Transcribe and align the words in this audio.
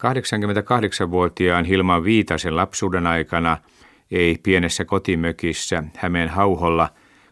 88-vuotiaan 0.00 1.64
Hilman 1.64 2.04
Viitasen 2.04 2.56
lapsuuden 2.56 3.06
aikana 3.06 3.58
ei 4.10 4.38
pienessä 4.42 4.84
kotimökissä 4.84 5.84
Hämeen 5.96 6.28
hauholla 6.28 6.88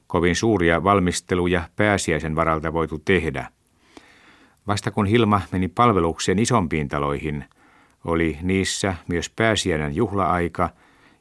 kovin 0.06 0.36
suuria 0.36 0.84
valmisteluja 0.84 1.62
pääsiäisen 1.76 2.36
varalta 2.36 2.72
voitu 2.72 2.98
tehdä. 2.98 3.48
Vasta 4.66 4.90
kun 4.90 5.06
Hilma 5.06 5.40
meni 5.52 5.68
palvelukseen 5.68 6.38
isompiin 6.38 6.88
taloihin, 6.88 7.44
oli 8.04 8.38
niissä 8.42 8.94
myös 9.08 9.30
pääsiäinen 9.30 9.96
juhlaaika, 9.96 10.70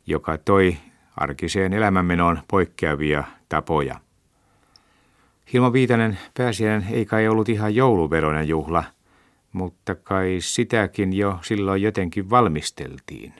joka 0.07 0.37
toi 0.37 0.77
arkiseen 1.17 1.73
elämänmenoon 1.73 2.39
poikkeavia 2.47 3.23
tapoja. 3.49 3.99
Hilma 5.53 5.73
Viitanen 5.73 6.17
pääsiäinen 6.37 6.87
ei 6.91 7.05
kai 7.05 7.27
ollut 7.27 7.49
ihan 7.49 7.75
jouluveronen 7.75 8.47
juhla, 8.47 8.83
mutta 9.57 9.95
kai 9.95 10.37
sitäkin 10.39 11.13
jo 11.13 11.39
silloin 11.41 11.81
jotenkin 11.81 12.29
valmisteltiin. 12.29 13.33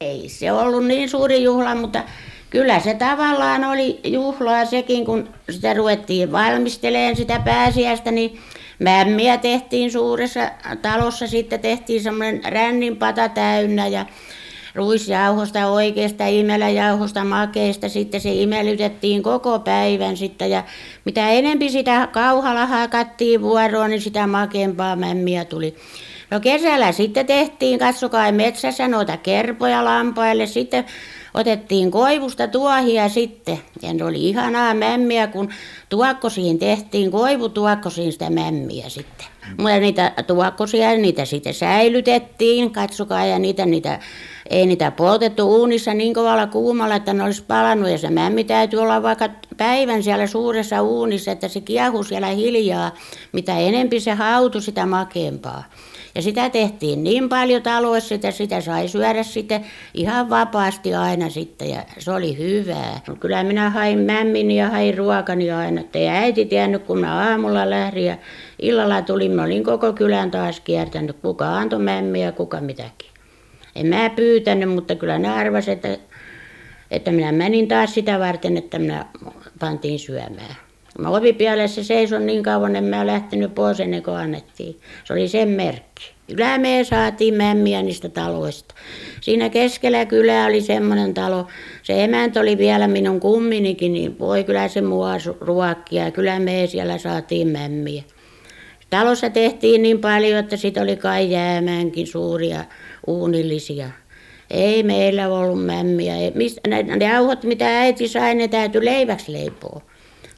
Ei 0.00 0.28
se 0.28 0.52
ollut 0.52 0.84
niin 0.84 1.08
suuri 1.08 1.42
juhla, 1.42 1.74
mutta 1.74 2.04
kyllä 2.50 2.80
se 2.80 2.94
tavallaan 2.94 3.64
oli 3.64 4.00
juhlaa 4.04 4.64
sekin, 4.64 5.04
kun 5.04 5.28
sitä 5.50 5.74
ruvettiin 5.74 6.32
valmisteleen 6.32 7.16
sitä 7.16 7.40
pääsiäistä, 7.44 8.10
niin 8.10 8.38
mämmiä 8.78 9.36
tehtiin 9.36 9.92
suuressa 9.92 10.50
talossa, 10.82 11.26
sitten 11.26 11.60
tehtiin 11.60 12.02
semmoinen 12.02 12.40
ränninpata 12.44 13.28
täynnä 13.28 13.86
ja 13.86 14.06
ruisjauhosta, 14.76 15.66
oikeasta 15.66 16.26
imeläjauhosta, 16.26 17.24
makeista. 17.24 17.88
Sitten 17.88 18.20
se 18.20 18.32
imelytettiin 18.32 19.22
koko 19.22 19.58
päivän 19.58 20.16
sitten 20.16 20.50
ja 20.50 20.64
mitä 21.04 21.30
enempi 21.30 21.70
sitä 21.70 22.08
kauhalla 22.12 22.66
hakattiin 22.66 23.42
vuoroon, 23.42 23.90
niin 23.90 24.00
sitä 24.00 24.26
makeampaa 24.26 24.96
mämmiä 24.96 25.44
tuli. 25.44 25.76
No 26.30 26.40
kesällä 26.40 26.92
sitten 26.92 27.26
tehtiin, 27.26 27.78
katsokaa 27.78 28.32
metsässä 28.32 28.88
noita 28.88 29.16
kerpoja 29.16 29.84
lampaille, 29.84 30.46
sitten 30.46 30.84
otettiin 31.34 31.90
koivusta 31.90 32.48
tuohia 32.48 33.08
sitten. 33.08 33.58
Ja 33.82 33.94
ne 33.94 34.04
oli 34.04 34.28
ihanaa 34.28 34.74
mämmiä, 34.74 35.26
kun 35.26 35.48
tuokkosiin 35.88 36.58
tehtiin, 36.58 37.10
koivutuokkosiin 37.10 38.12
sitä 38.12 38.30
mämmiä 38.30 38.88
sitten. 38.88 39.35
Mutta 39.58 39.78
niitä 39.78 40.12
tuokkosia, 40.26 40.96
niitä 40.96 41.24
sitten 41.24 41.54
säilytettiin, 41.54 42.70
katsokaa, 42.70 43.26
ja 43.26 43.38
niitä, 43.38 43.66
niitä 43.66 43.98
ei 44.50 44.66
niitä 44.66 44.90
poltettu 44.90 45.42
uunissa 45.58 45.94
niin 45.94 46.14
kovalla 46.14 46.46
kuumalla, 46.46 46.96
että 46.96 47.12
ne 47.12 47.22
olisi 47.22 47.44
palannut. 47.48 47.90
Ja 47.90 47.98
se 47.98 48.10
mämmi 48.10 48.44
täytyy 48.44 48.78
olla 48.78 49.02
vaikka 49.02 49.28
päivän 49.56 50.02
siellä 50.02 50.26
suuressa 50.26 50.82
uunissa, 50.82 51.32
että 51.32 51.48
se 51.48 51.60
kiehu 51.60 52.04
siellä 52.04 52.26
hiljaa. 52.26 52.94
Mitä 53.32 53.58
enempi 53.58 54.00
se 54.00 54.12
hautui, 54.12 54.62
sitä 54.62 54.86
makeampaa. 54.86 55.64
Ja 56.14 56.22
sitä 56.22 56.50
tehtiin 56.50 57.04
niin 57.04 57.28
paljon 57.28 57.62
taloissa, 57.62 58.14
että 58.14 58.30
sitä 58.30 58.60
sai 58.60 58.88
syödä 58.88 59.22
sitten 59.22 59.66
ihan 59.94 60.30
vapaasti 60.30 60.94
aina 60.94 61.30
sitten 61.30 61.70
ja 61.70 61.82
se 61.98 62.12
oli 62.12 62.38
hyvää. 62.38 63.00
Kyllä 63.20 63.44
minä 63.44 63.70
hain 63.70 63.98
mämmin 63.98 64.50
ja 64.50 64.70
hain 64.70 64.98
ruokani 64.98 65.50
aina, 65.50 65.80
että 65.80 65.98
ei 65.98 66.08
äiti 66.08 66.44
tiennyt, 66.44 66.82
kun 66.82 66.98
mä 66.98 67.30
aamulla 67.30 67.70
lähdin 67.70 68.06
ja 68.06 68.16
illalla 68.58 69.02
tulin, 69.02 69.32
mä 69.32 69.44
olin 69.44 69.64
koko 69.64 69.92
kylän 69.92 70.30
taas 70.30 70.60
kiertänyt, 70.60 71.16
kuka 71.22 71.56
antoi 71.56 71.78
mämmiä 71.78 72.32
kuka 72.32 72.60
mitäkin. 72.60 73.10
En 73.76 73.86
mä 73.86 74.10
pyytänyt, 74.10 74.70
mutta 74.70 74.94
kyllä 74.94 75.18
ne 75.18 75.28
arvasi, 75.28 75.70
että, 75.70 75.98
että 76.90 77.12
minä 77.12 77.32
menin 77.32 77.68
taas 77.68 77.94
sitä 77.94 78.18
varten, 78.18 78.56
että 78.56 78.78
minä 78.78 79.06
pantiin 79.58 79.98
syömään. 79.98 80.56
Mä 80.98 81.08
ovipielessä 81.08 81.84
seison 81.84 82.26
niin 82.26 82.42
kauan, 82.42 82.76
en 82.76 82.84
mä 82.84 83.06
lähtenyt 83.06 83.54
pois 83.54 83.80
ennen 83.80 84.02
kuin 84.02 84.16
annettiin. 84.16 84.80
Se 85.04 85.12
oli 85.12 85.28
sen 85.28 85.48
merkki. 85.48 86.16
Me 86.58 86.84
saatiin 86.84 87.34
mämmiä 87.34 87.82
niistä 87.82 88.08
taloista. 88.08 88.74
Siinä 89.20 89.48
keskellä 89.48 90.06
kylää 90.06 90.46
oli 90.46 90.60
semmoinen 90.60 91.14
talo. 91.14 91.46
Se 91.82 92.04
emäntä 92.04 92.40
oli 92.40 92.58
vielä 92.58 92.88
minun 92.88 93.20
kumminikin, 93.20 93.92
niin 93.92 94.18
voi 94.18 94.44
kyllä 94.44 94.68
se 94.68 94.80
mua 94.80 95.12
ruokkia. 95.40 96.10
Kyllä 96.10 96.38
me 96.38 96.66
siellä 96.66 96.98
saatiin 96.98 97.48
mämmiä. 97.48 98.02
Talossa 98.90 99.30
tehtiin 99.30 99.82
niin 99.82 99.98
paljon, 99.98 100.38
että 100.38 100.56
sitten 100.56 100.82
oli 100.82 100.96
kai 100.96 101.30
jäämäänkin 101.30 102.06
suuria 102.06 102.64
uunillisia. 103.06 103.90
Ei 104.50 104.82
meillä 104.82 105.28
ollut 105.28 105.66
mämmiä. 105.66 106.16
Ei, 106.16 106.32
mistä, 106.34 106.60
ne, 106.68 106.82
ne 106.82 107.04
jauhot, 107.04 107.44
mitä 107.44 107.80
äiti 107.80 108.08
sai, 108.08 108.34
ne 108.34 108.48
täytyi 108.48 108.84
leiväksi 108.84 109.32
leipoa 109.32 109.80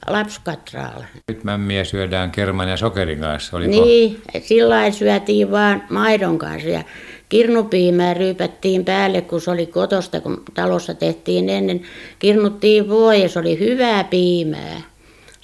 lapskatraalla. 0.06 1.04
Nyt 1.28 1.44
mämmiä 1.44 1.84
syödään 1.84 2.30
kerman 2.30 2.68
ja 2.68 2.76
sokerin 2.76 3.20
kanssa, 3.20 3.56
oliko? 3.56 3.70
Niin, 3.70 4.22
sillä 4.42 4.90
syötiin 4.90 5.50
vaan 5.50 5.82
maidon 5.90 6.38
kanssa 6.38 6.68
ja 6.68 6.82
kirnupiimää 7.28 8.14
ryypättiin 8.14 8.84
päälle, 8.84 9.20
kun 9.20 9.40
se 9.40 9.50
oli 9.50 9.66
kotosta, 9.66 10.20
kun 10.20 10.42
talossa 10.54 10.94
tehtiin 10.94 11.48
ennen. 11.48 11.82
Kirnuttiin 12.18 12.88
voi 12.88 13.22
ja 13.22 13.28
se 13.28 13.38
oli 13.38 13.58
hyvää 13.58 14.04
piimää. 14.04 14.80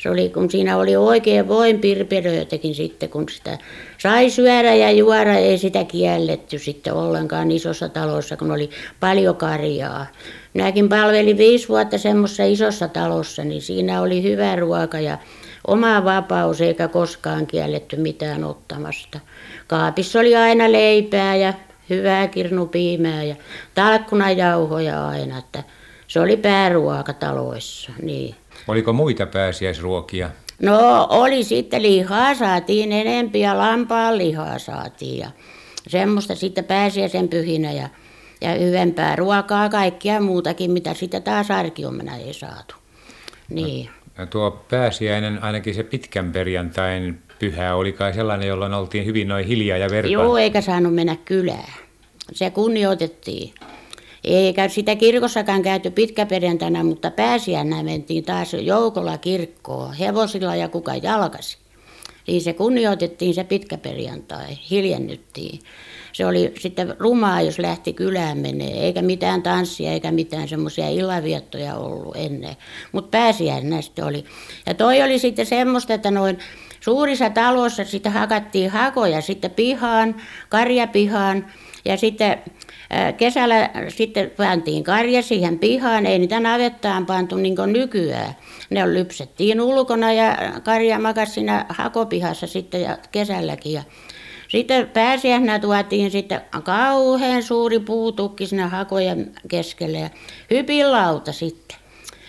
Se 0.05 0.11
oli, 0.11 0.29
kun 0.29 0.51
siinä 0.51 0.77
oli 0.77 0.97
oikein 0.97 1.49
voin 1.49 1.79
pirpelöitäkin 1.79 2.75
sitten, 2.75 3.09
kun 3.09 3.29
sitä 3.29 3.59
sai 3.99 4.31
syödä 4.31 4.75
ja 4.75 4.91
juoda, 4.91 5.35
ei 5.35 5.59
sitä 5.59 5.85
kielletty 5.85 6.59
sitten 6.59 6.93
ollenkaan 6.93 7.51
isossa 7.51 7.89
talossa, 7.89 8.37
kun 8.37 8.51
oli 8.51 8.71
paljon 9.01 9.37
karjaa. 9.37 10.07
Minäkin 10.55 10.89
palvelin 10.89 11.39
viisi 11.39 11.69
vuotta 11.69 11.99
semmoisessa 11.99 12.45
isossa 12.45 12.89
talossa, 12.89 13.45
niin 13.45 13.63
siinä 13.63 14.01
oli 14.01 14.23
hyvä 14.23 14.57
ruoka 14.57 15.01
ja 15.01 15.19
oma 15.67 16.05
vapaus 16.05 16.61
eikä 16.61 16.89
koskaan 16.89 17.47
kielletty 17.47 17.97
mitään 17.97 18.45
ottamasta. 18.45 19.21
Kaapissa 19.67 20.21
oli 20.21 20.37
aina 20.37 20.73
leipää 20.73 21.37
ja 21.37 21.55
hyvää 21.91 22.29
kirnupiimää 22.29 23.23
ja 23.23 23.37
talkkunajauhoja 23.75 25.09
aina, 25.09 25.39
että 25.39 25.63
se 26.15 26.21
oli 26.21 26.37
pääruoka 26.37 27.13
taloissa. 27.13 27.93
Niin. 28.03 28.35
Oliko 28.69 28.93
muita 28.93 29.27
pääsiäisruokia? 29.27 30.31
No 30.63 31.07
oli 31.11 31.45
sitten 31.45 31.83
lihaa 31.83 32.35
saatiin 32.35 32.93
enempi 32.93 33.41
ja 33.41 33.59
lampaan 33.59 34.19
lihaa 34.19 34.59
saatiin 34.59 35.19
ja 35.19 35.31
semmoista 35.89 36.35
sitten 36.35 36.65
pääsiäisen 36.65 37.29
pyhinä 37.29 37.73
ja 37.73 37.89
ja 38.41 38.55
hyvempää 38.55 39.17
ruokaa, 39.17 39.69
kaikkia 39.69 40.21
muutakin, 40.21 40.71
mitä 40.71 40.95
sitten 40.95 41.23
taas 41.23 41.51
arkiomena 41.51 42.17
ei 42.17 42.33
saatu. 42.33 42.75
Niin. 43.49 43.91
No, 44.19 44.27
tuo 44.27 44.51
pääsiäinen, 44.71 45.43
ainakin 45.43 45.75
se 45.75 45.83
pitkän 45.83 46.33
perjantain 46.33 47.19
pyhä, 47.39 47.75
oli 47.75 47.93
kai 47.93 48.15
sellainen, 48.15 48.49
jolloin 48.49 48.75
oltiin 48.75 49.07
hyvin 49.07 49.29
noin 49.29 49.47
hiljaa 49.47 49.79
ja 49.79 49.91
verta. 49.91 50.11
Joo, 50.11 50.37
eikä 50.37 50.61
saanut 50.61 50.95
mennä 50.95 51.17
kylään. 51.25 51.73
Se 52.33 52.51
kunnioitettiin. 52.51 53.55
Eikä 54.25 54.69
sitä 54.69 54.97
kirkossakaan 54.97 55.63
käyty 55.63 55.91
pitkäperjantaina, 55.91 56.85
mutta 56.85 57.11
pääsiäänä 57.11 57.83
mentiin 57.83 58.25
taas 58.25 58.55
joukolla 58.55 59.19
kirkkoon, 59.19 59.95
hevosilla 59.95 60.57
ja 60.57 60.69
kuka 60.69 60.95
jalkasi. 60.95 61.59
Niin 62.27 62.43
se 62.43 62.53
kunnioitettiin 62.53 63.35
se 63.35 63.45
pitkäperjantai, 63.45 64.59
hiljennyttiin 64.71 65.61
se 66.15 66.27
oli 66.27 66.55
sitten 66.61 66.95
rumaa, 66.99 67.41
jos 67.41 67.59
lähti 67.59 67.93
kylään 67.93 68.39
menee, 68.39 68.85
eikä 68.85 69.03
mitään 69.03 69.43
tanssia 69.43 69.93
eikä 69.93 70.11
mitään 70.11 70.49
semmoisia 70.49 70.89
illaviettoja 70.89 71.75
ollut 71.75 72.17
ennen. 72.17 72.57
Mutta 72.93 73.11
pääsiäisenä 73.11 73.83
sitten 73.83 74.05
oli. 74.05 74.25
Ja 74.67 74.75
toi 74.75 75.03
oli 75.03 75.19
sitten 75.19 75.47
semmoista, 75.47 75.95
että 75.95 76.11
noin 76.11 76.39
suurissa 76.81 77.31
taloissa 77.31 77.85
sitten 77.85 78.13
hakattiin 78.13 78.71
hakoja 78.71 79.21
sitten 79.21 79.51
pihaan, 79.51 80.15
karjapihaan 80.49 81.47
ja 81.85 81.97
sitten 81.97 82.43
kesällä 83.17 83.71
sitten 83.89 84.31
pantiin 84.37 84.85
karja 84.85 85.23
siihen 85.23 85.59
pihaan, 85.59 86.07
ei 86.07 86.19
niitä 86.19 86.41
navettaan 86.41 87.07
pantu 87.07 87.37
niin 87.37 87.57
kuin 87.57 87.73
nykyään. 87.73 88.37
Ne 88.71 88.95
lypsettiin 88.95 89.61
ulkona 89.61 90.13
ja 90.13 90.37
karja 90.63 90.99
makasi 90.99 91.33
siinä 91.33 91.67
hakopihassa 91.69 92.47
sitten 92.47 92.83
ja 92.83 92.99
kesälläkin. 93.13 93.73
Ja 93.73 93.83
sitten 94.49 94.89
pääsiäisenä 94.89 95.59
tuotiin 95.59 96.11
sitten 96.11 96.41
kauhean 96.63 97.43
suuri 97.43 97.79
puutukki 97.79 98.47
sinne 98.47 98.63
hakojen 98.63 99.33
keskelle 99.49 99.99
ja 99.99 100.11
hypinlauta 100.51 101.33
sitten. 101.33 101.84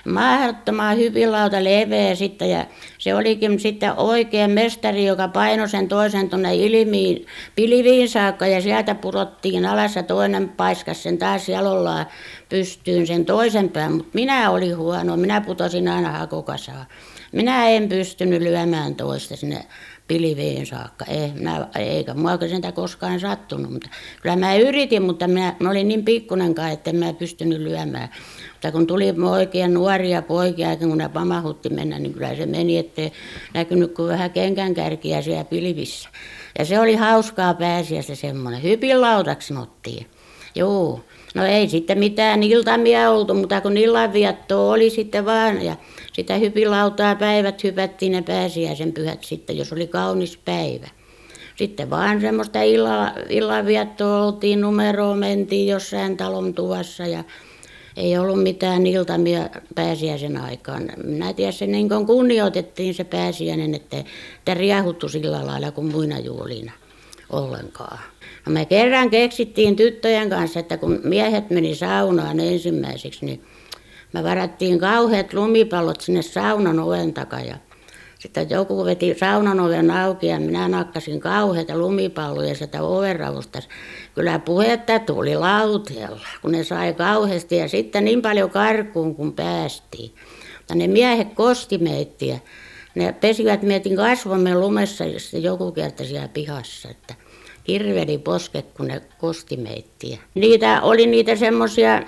Mahdottoman 0.06 0.98
hypinlauta 0.98 1.64
leveä 1.64 2.16
sitten 2.16 2.50
ja 2.50 2.66
se 2.98 3.16
olikin 3.16 3.60
sitten 3.60 3.94
oikein 3.98 4.52
mestari, 4.52 5.06
joka 5.06 5.28
painoi 5.28 5.70
sen 5.70 5.88
toisen 5.88 6.30
tuonne 6.30 6.56
ilmiin, 6.56 7.26
pilviin 7.56 8.10
saakka 8.10 8.48
ja 8.48 8.62
sieltä 8.62 8.96
purottiin 8.96 9.66
alas 9.66 9.96
ja 9.96 10.04
toinen 10.04 10.50
paiskas 10.50 11.04
sen 11.04 11.18
taas 11.18 11.50
jalollaan 11.50 12.06
pystyyn 12.50 13.08
sen 13.08 13.26
toisen 13.26 13.70
pään, 13.70 13.92
mutta 13.92 14.12
minä 14.14 14.52
olin 14.52 14.78
huono, 14.78 15.18
minä 15.18 15.42
putosin 15.42 15.88
aina 15.88 16.12
hakokasaan. 16.12 16.86
Minä 17.32 17.70
en 17.70 17.90
pystynyt 17.90 18.42
lyömään 18.42 18.96
toista 18.96 19.36
sinne 19.36 19.66
pilveen 20.08 20.66
saakka. 20.66 21.06
Ei, 21.06 21.32
minä, 21.34 21.68
eikä 21.76 22.14
mua 22.14 22.38
sitä 22.50 22.72
koskaan 22.72 23.20
sattunut, 23.20 23.72
mutta 23.72 23.90
kyllä 24.22 24.36
mä 24.36 24.56
yritin, 24.56 25.04
mutta 25.04 25.28
minä, 25.28 25.56
mä 25.60 25.70
olin 25.70 25.88
niin 25.88 26.06
pikkunenkaan, 26.06 26.72
että 26.72 26.90
en 26.90 26.96
mä 26.96 27.14
pystynyt 27.14 27.62
lyömään. 27.62 28.10
Mutta 28.52 28.72
kun 28.72 28.88
tuli 28.88 29.14
oikein 29.30 29.74
nuoria 29.74 30.22
poikia, 30.22 30.76
kun 30.76 30.98
ne 30.98 31.10
pamahutti 31.10 31.70
mennä, 31.70 32.00
niin 32.00 32.14
kyllä 32.14 32.36
se 32.36 32.46
meni, 32.46 32.78
ettei 32.78 33.12
näkynyt 33.54 33.94
kuin 33.94 34.10
vähän 34.10 34.32
kenkäänkärkiä 34.32 35.22
siellä 35.22 35.44
pilvissä. 35.44 36.10
Ja 36.60 36.66
se 36.66 36.80
oli 36.80 36.96
hauskaa 36.96 37.54
pääsiäistä 37.54 38.16
semmoinen. 38.16 38.64
Hypinlautaksi 38.64 39.48
sanottiin. 39.48 40.08
Joo. 40.56 41.02
No 41.36 41.46
ei 41.46 41.70
sitten 41.70 42.00
mitään 42.00 42.44
iltamia 42.44 43.12
oltu, 43.12 43.34
mutta 43.34 43.62
kun 43.62 43.78
illanvietto 43.78 44.70
oli 44.70 44.90
sitten 44.90 45.26
vaan 45.26 45.66
ja 45.66 45.76
sitä 46.14 46.36
hypilautaa 46.36 47.16
päivät 47.16 47.64
hypättiin 47.64 48.12
ne 48.12 48.22
pääsiäisen 48.22 48.94
pyhät 48.94 49.24
sitten, 49.24 49.58
jos 49.58 49.74
oli 49.74 49.88
kaunis 49.88 50.40
päivä. 50.46 50.88
Sitten 51.56 51.90
vaan 51.90 52.22
semmoista 52.22 52.62
illa, 52.62 53.12
illanviettoa 53.30 54.26
oltiin 54.26 54.62
numeroon, 54.62 55.18
mentiin 55.18 55.68
jossain 55.68 56.18
talon 56.18 56.54
tuvassa 56.54 57.08
ja 57.08 57.24
ei 57.98 58.18
ollut 58.18 58.44
mitään 58.44 58.88
iltamia 58.88 59.50
pääsiäisen 59.76 60.38
aikaan. 60.38 60.90
Minä 61.04 61.34
tiedän, 61.34 61.54
se 61.54 61.68
niin 61.68 61.90
kuin 61.90 62.06
kunnioitettiin 62.06 62.94
se 62.94 63.04
pääsiäinen, 63.04 63.76
että, 63.76 63.98
että 64.38 64.54
riehuttu 64.54 65.10
sillä 65.10 65.46
lailla 65.46 65.72
kuin 65.72 65.92
muina 65.92 66.20
juhlina 66.20 66.72
ollenkaan. 67.30 68.00
No 68.46 68.52
me 68.52 68.66
kerran 68.66 69.10
keksittiin 69.10 69.76
tyttöjen 69.76 70.30
kanssa, 70.30 70.60
että 70.60 70.78
kun 70.78 71.02
miehet 71.04 71.50
meni 71.50 71.76
saunaan 71.76 72.40
ensimmäiseksi, 72.40 73.26
niin 73.26 73.44
me 74.14 74.24
varattiin 74.24 74.80
kauheat 74.80 75.34
lumipallot 75.34 76.02
sinne 76.02 76.22
saunan 76.22 76.80
oven 76.80 77.14
takaa 77.14 77.42
ja 77.42 77.58
sitten 78.20 78.50
joku 78.50 78.86
veti 78.86 79.16
saunan 79.20 79.60
oven 79.60 79.92
auki 79.92 80.28
ja 80.28 80.40
minä 80.40 80.68
nakkasin 80.68 81.20
kauheita 81.20 81.78
lumipalloja 81.78 82.56
sitä 82.56 82.84
ovenravusta. 82.84 83.60
Kyllä 84.16 84.40
puhetta 84.40 85.00
tuli 85.00 85.36
lauteella, 85.36 86.28
kun 86.42 86.52
ne 86.52 86.64
sai 86.64 86.94
kauheasti 86.94 87.58
ja 87.58 87.68
sitten 87.68 88.06
niin 88.06 88.22
paljon 88.22 88.50
karkuun 88.50 89.16
kun 89.16 89.34
päästiin. 89.34 90.16
Mutta 90.58 90.76
ne 90.76 90.88
miehet 90.88 91.34
kosti 91.34 91.78
meitä 91.78 92.26
ja 92.26 92.38
ne 92.96 93.14
pesivät 93.14 93.62
mietin 93.62 93.96
kasvomme 93.96 94.56
lumessa 94.56 95.06
ja 95.06 95.20
sitten 95.20 95.44
joku 95.44 95.72
kerta 95.72 96.04
siellä 96.04 96.28
pihassa, 96.28 96.90
että 96.90 97.14
kirveli 97.64 98.18
posket, 98.18 98.66
kun 98.78 98.88
ne 98.88 99.02
kosti 99.18 99.58
meittiä. 99.58 100.18
Niitä 100.36 100.82
oli 100.82 101.08
niitä 101.08 101.36
semmoisia 101.36 102.02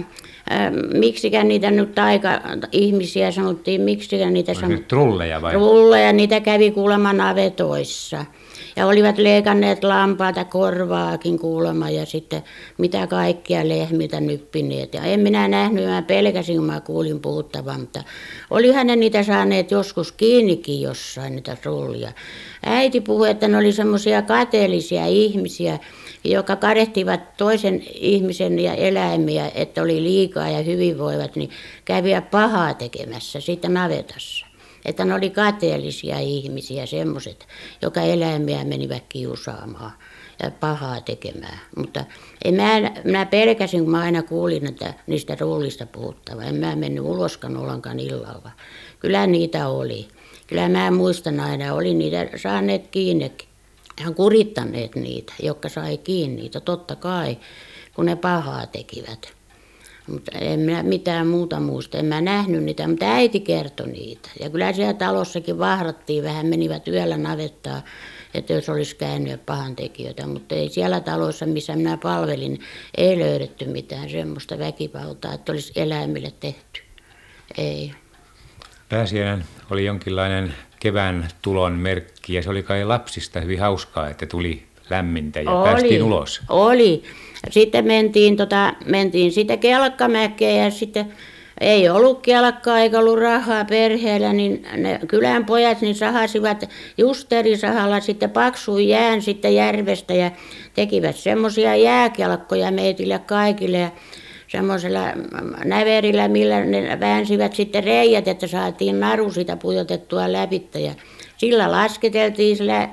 miksikään 0.94 1.48
niitä 1.48 1.72
nyt 1.72 1.96
taika-ihmisiä 1.96 3.32
sanottiin, 3.32 3.82
miksikään 3.82 4.34
niitä 4.34 4.54
sanottiin. 4.54 4.86
trulleja 4.86 5.42
vai? 5.42 5.52
Trulleja, 5.52 6.14
niitä 6.14 6.40
kävi 6.40 6.72
kuulemma 6.72 7.14
navetoissa. 7.14 8.26
Ja 8.78 8.88
olivat 8.88 9.18
leikanneet 9.18 9.84
lampaata 9.84 10.46
korvaakin 10.46 11.40
kuulemma 11.40 11.90
ja 11.90 12.06
sitten 12.06 12.44
mitä 12.78 13.08
kaikkia 13.08 13.68
lehmiltä 13.68 14.20
nyppineet. 14.20 14.94
Ja 14.94 15.04
en 15.04 15.20
minä 15.20 15.48
nähnyt, 15.48 15.86
mä 15.86 16.02
pelkäsin, 16.02 16.56
kun 16.56 16.66
mä 16.66 16.82
kuulin 16.82 17.20
puhuttavan, 17.20 17.80
mutta 17.80 18.04
olihan 18.50 18.88
ne 18.88 18.96
niitä 18.96 19.24
saaneet 19.24 19.72
joskus 19.72 20.12
kiinnikin 20.12 20.82
jossain, 20.82 21.36
niitä 21.36 21.56
trullia. 21.56 22.12
Äiti 22.66 23.02
puhui, 23.02 23.30
että 23.30 23.48
ne 23.48 23.58
oli 23.58 23.72
semmoisia 23.72 24.22
kateellisia 24.22 25.06
ihmisiä, 25.06 25.80
jotka 26.24 26.56
kadehtivat 26.56 27.38
toisen 27.38 27.84
ihmisen 27.94 28.60
ja 28.60 28.74
eläimiä, 28.74 29.52
että 29.56 29.82
oli 29.82 30.04
liikaa 30.04 30.50
ja 30.50 30.62
hyvinvoivat, 30.62 31.36
niin 31.36 31.50
käviä 31.86 32.22
pahaa 32.22 32.74
tekemässä 32.74 33.40
siitä 33.40 33.70
navetassa. 33.70 34.57
Että 34.86 35.06
ne 35.06 35.14
oli 35.14 35.30
kateellisia 35.30 36.20
ihmisiä, 36.20 36.86
semmoiset, 36.86 37.48
joka 37.82 38.02
eläimiä 38.02 38.64
menivät 38.64 39.04
kiusaamaan 39.10 39.92
ja 40.44 40.52
pahaa 40.52 41.02
tekemään. 41.02 41.60
Mutta 41.78 42.06
en 42.46 42.54
mä, 42.54 42.92
minä 43.04 43.26
pelkäsin, 43.26 43.84
kun 43.84 43.92
mä 43.92 44.02
aina 44.02 44.24
kuulin 44.24 44.68
että 44.68 44.94
niistä 45.08 45.38
rullista 45.40 45.86
puhuttava. 45.86 46.44
En 46.44 46.56
mä 46.56 46.76
mennyt 46.76 47.04
uloskaan 47.04 47.58
ollenkaan 47.58 48.00
illalla. 48.00 48.52
Kyllä 49.00 49.28
niitä 49.28 49.68
oli. 49.68 50.08
Kyllä 50.48 50.70
mä 50.70 50.92
muistan 50.92 51.40
aina, 51.40 51.74
oli 51.74 51.94
niitä 51.94 52.30
saaneet 52.36 52.88
kiinni 52.88 53.32
ihan 54.02 54.16
kurittaneet 54.16 54.96
niitä, 54.96 55.34
jotka 55.44 55.70
sai 55.70 55.98
kiinni 55.98 56.42
niitä, 56.42 56.60
totta 56.60 56.96
kai, 56.96 57.38
kun 57.96 58.06
ne 58.06 58.16
pahaa 58.16 58.68
tekivät. 58.68 59.34
Mutta 60.08 60.32
en 60.38 60.60
minä 60.60 60.84
mitään 60.84 61.28
muuta 61.28 61.60
muista, 61.60 61.98
en 61.98 62.06
mä 62.06 62.22
nähnyt 62.22 62.64
niitä, 62.64 62.88
mutta 62.88 63.06
äiti 63.06 63.40
kertoi 63.40 63.88
niitä. 63.88 64.30
Ja 64.40 64.50
kyllä 64.50 64.74
siellä 64.74 64.94
talossakin 64.94 65.60
vahrattiin 65.60 66.24
vähän, 66.24 66.46
menivät 66.46 66.88
yöllä 66.88 67.18
navettaa, 67.18 67.82
että 68.34 68.54
jos 68.54 68.70
olisi 68.70 68.96
käynyt 68.96 69.46
pahan 69.46 69.76
tekijöitä. 69.76 70.28
Mutta 70.28 70.56
ei 70.56 70.70
siellä 70.70 71.00
talossa, 71.00 71.46
missä 71.46 71.76
minä 71.76 71.98
palvelin, 71.98 72.60
ei 72.98 73.20
löydetty 73.20 73.66
mitään 73.66 74.10
semmoista 74.10 74.60
väkivaltaa, 74.60 75.34
että 75.34 75.52
olisi 75.52 75.74
eläimille 75.76 76.34
tehty. 76.40 76.82
Ei. 77.58 77.92
Pääsiäinen 78.90 79.46
oli 79.72 79.86
jonkinlainen 79.86 80.54
kevään 80.80 81.28
tulon 81.42 81.74
merkki 81.74 82.34
ja 82.34 82.44
se 82.44 82.50
oli 82.50 82.64
kai 82.64 82.86
lapsista 82.86 83.40
hyvin 83.42 83.60
hauskaa, 83.60 84.10
että 84.10 84.26
tuli 84.26 84.68
lämmintä 84.90 85.42
ja 85.42 85.52
oli, 85.52 85.70
päästiin 85.70 86.04
ulos. 86.04 86.42
Oli. 86.50 87.04
Sitten 87.50 87.86
mentiin, 87.86 88.38
tota, 88.38 88.74
mentiin 88.86 89.32
sitten 89.32 89.60
kelkkamäkeen 89.60 90.64
ja 90.64 90.72
sitten 90.72 91.14
ei 91.62 91.90
ollut 91.90 92.22
kelkkaa 92.22 92.80
eikä 92.80 93.00
ollut 93.00 93.20
rahaa 93.20 93.66
perheellä, 93.66 94.34
niin 94.34 94.68
ne 94.78 95.00
kylän 95.08 95.46
pojat 95.46 95.82
niin 95.82 95.96
sahasivat 95.96 96.70
justerisahalla 96.98 98.00
sitten 98.00 98.30
paksuun 98.30 98.88
jään 98.88 99.22
sitten 99.22 99.56
järvestä 99.56 100.14
ja 100.14 100.32
tekivät 100.74 101.16
semmoisia 101.16 101.76
jääkelkkoja 101.76 102.72
meitille 102.72 103.20
kaikille 103.20 103.78
ja 103.78 103.92
semmoisella 104.48 105.02
näverillä, 105.66 106.28
millä 106.28 106.66
ne 106.66 107.00
väänsivät 107.00 107.56
sitten 107.56 107.84
reijät, 107.84 108.28
että 108.28 108.48
saatiin 108.48 109.00
naru 109.00 109.32
sitä 109.32 109.56
pujotettua 109.56 110.32
läpi 110.32 110.68
ja 110.76 110.92
sillä 111.38 111.72
lasketeltiin 111.72 112.58
sillä 112.58 112.90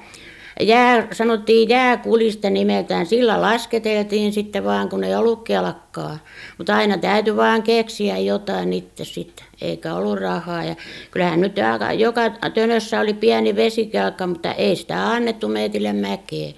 jää, 0.60 1.08
sanottiin 1.12 1.68
jääkulista 1.68 2.50
nimeltään, 2.50 3.06
sillä 3.06 3.40
lasketeltiin 3.40 4.32
sitten 4.32 4.64
vaan, 4.64 4.88
kun 4.88 5.04
ei 5.04 5.14
ollut 5.14 5.42
kelkkaa. 5.44 6.18
Mutta 6.58 6.76
aina 6.76 6.98
täytyi 6.98 7.36
vaan 7.36 7.62
keksiä 7.62 8.18
jotain 8.18 8.72
itse 8.72 9.04
sitten, 9.04 9.46
eikä 9.62 9.94
ollut 9.94 10.18
rahaa. 10.18 10.64
Ja 10.64 10.76
kyllähän 11.10 11.40
nyt 11.40 11.56
joka 11.98 12.20
tönössä 12.54 13.00
oli 13.00 13.14
pieni 13.14 13.56
vesikelkka, 13.56 14.26
mutta 14.26 14.52
ei 14.52 14.76
sitä 14.76 15.10
annettu 15.10 15.48
meitille 15.48 15.92
mäkeen. 15.92 16.54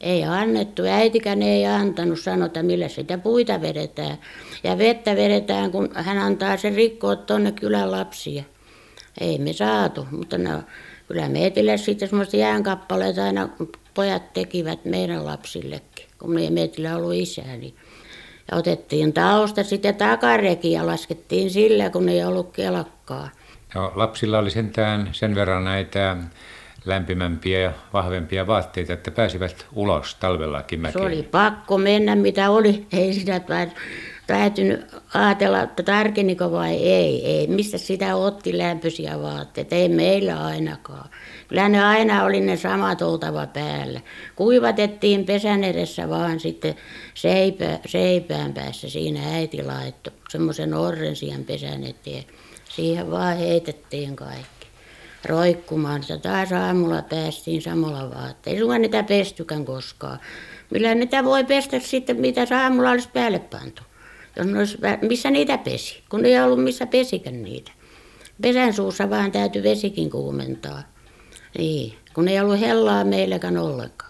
Ei 0.00 0.24
annettu, 0.24 0.82
äitikään 0.82 1.42
ei 1.42 1.66
antanut 1.66 2.20
sanota, 2.20 2.62
millä 2.62 2.88
sitä 2.88 3.18
puita 3.18 3.60
vedetään. 3.60 4.18
Ja 4.64 4.78
vettä 4.78 5.16
vedetään, 5.16 5.70
kun 5.70 5.88
hän 5.94 6.18
antaa 6.18 6.56
sen 6.56 6.74
rikkoa 6.74 7.16
tuonne 7.16 7.52
kylän 7.52 7.90
lapsia. 7.90 8.42
Ei 9.20 9.38
me 9.38 9.52
saatu, 9.52 10.06
mutta 10.10 10.38
no, 10.38 10.62
kyllä 11.08 11.28
meitille 11.28 11.76
sitten 11.76 12.08
semmoista 12.08 12.36
jäänkappaleita 12.36 13.24
aina 13.24 13.48
pojat 13.94 14.32
tekivät 14.32 14.84
meidän 14.84 15.26
lapsillekin, 15.26 16.06
kun 16.18 16.30
me 16.30 16.50
meitillä 16.50 16.96
ollut 16.96 17.14
isää. 17.14 17.56
Niin. 17.56 17.74
Ja 18.50 18.56
otettiin 18.56 19.12
tausta 19.12 19.64
sitten 19.64 19.94
takareki 19.94 20.72
ja 20.72 20.86
laskettiin 20.86 21.50
sillä, 21.50 21.90
kun 21.90 22.08
ei 22.08 22.24
ollut 22.24 22.52
kelkkaa. 22.52 23.28
No, 23.74 23.92
lapsilla 23.94 24.38
oli 24.38 24.50
sentään 24.50 25.08
sen 25.12 25.34
verran 25.34 25.64
näitä 25.64 26.16
lämpimämpiä 26.84 27.60
ja 27.60 27.72
vahvempia 27.92 28.46
vaatteita, 28.46 28.92
että 28.92 29.10
pääsivät 29.10 29.66
ulos 29.72 30.14
talvellakin 30.14 30.80
mäkeen. 30.80 31.02
Se 31.04 31.06
oli 31.06 31.22
pakko 31.22 31.78
mennä, 31.78 32.16
mitä 32.16 32.50
oli. 32.50 32.86
Ei 32.92 33.14
sitä 33.14 33.40
täytynyt 34.30 34.86
ajatella, 35.14 35.62
että 35.62 35.82
tarkeniko 35.82 36.50
vai 36.50 36.76
ei. 36.76 37.26
ei. 37.26 37.46
Mistä 37.46 37.78
sitä 37.78 38.16
otti 38.16 38.58
lämpöisiä 38.58 39.22
vaatteita? 39.22 39.74
Ei 39.74 39.88
meillä 39.88 40.44
ainakaan. 40.44 41.10
Kyllä 41.48 41.68
ne 41.68 41.84
aina 41.84 42.24
oli 42.24 42.40
ne 42.40 42.56
samat 42.56 43.02
oltava 43.02 43.46
päällä. 43.46 44.00
Kuivatettiin 44.36 45.24
pesän 45.24 45.64
edessä 45.64 46.08
vaan 46.08 46.40
sitten 46.40 46.74
seipä, 47.14 47.78
seipään 47.86 48.52
päässä. 48.52 48.90
Siinä 48.90 49.20
äiti 49.34 49.62
laittoi 49.62 50.12
semmoisen 50.28 50.70
siihen 51.14 51.44
pesän 51.44 51.84
eteen. 51.84 52.24
Siihen 52.68 53.10
vaan 53.10 53.36
heitettiin 53.36 54.16
kaikki 54.16 54.66
roikkumaan. 55.24 56.02
Sitä 56.02 56.18
taas 56.18 56.52
aamulla 56.52 57.02
päästiin 57.02 57.62
samalla 57.62 58.10
vaatteilla. 58.10 58.56
Ei 58.56 58.58
sulla 58.58 58.78
niitä 58.78 59.02
pestykään 59.02 59.64
koskaan. 59.64 60.18
Millä 60.70 60.94
niitä 60.94 61.24
voi 61.24 61.44
pestä 61.44 61.78
sitten, 61.78 62.20
mitä 62.20 62.46
aamulla 62.62 62.90
olisi 62.90 63.08
päälle 63.12 63.38
pantu. 63.38 63.82
Jos 64.40 64.48
ne 64.48 64.58
olisi, 64.58 64.78
missä 65.02 65.30
niitä 65.30 65.58
pesi, 65.58 66.02
kun 66.10 66.24
ei 66.24 66.40
ollut 66.40 66.64
missä 66.64 66.86
pesikään 66.86 67.42
niitä. 67.42 67.72
Pesän 68.42 68.74
suussa 68.74 69.10
vaan 69.10 69.32
täytyy 69.32 69.62
vesikin 69.62 70.10
kuumentaa. 70.10 70.82
Niin, 71.58 71.94
kun 72.14 72.28
ei 72.28 72.40
ollut 72.40 72.60
hellaa 72.60 73.04
meilläkään 73.04 73.58
ollenkaan. 73.58 74.09